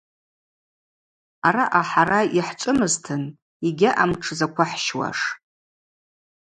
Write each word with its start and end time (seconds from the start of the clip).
Араъа 1.47 1.81
хӏара 1.89 2.19
йхӏчӏвымызтын 2.37 3.23
йгьаъам 3.67 4.11
тшзаквыхӏщуаш. 4.19 5.19